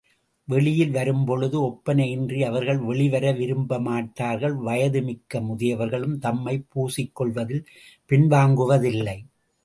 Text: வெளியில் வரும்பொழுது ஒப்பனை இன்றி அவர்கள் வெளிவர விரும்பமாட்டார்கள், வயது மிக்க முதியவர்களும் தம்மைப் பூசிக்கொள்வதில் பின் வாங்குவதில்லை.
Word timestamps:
வெளியில் 0.47 0.91
வரும்பொழுது 0.91 1.61
ஒப்பனை 1.61 2.11
இன்றி 2.11 2.43
அவர்கள் 2.43 2.77
வெளிவர 2.77 3.33
விரும்பமாட்டார்கள், 3.33 4.53
வயது 4.53 5.01
மிக்க 5.01 5.41
முதியவர்களும் 5.41 6.17
தம்மைப் 6.17 6.65
பூசிக்கொள்வதில் 6.75 7.65
பின் 8.05 8.27
வாங்குவதில்லை. 8.27 9.17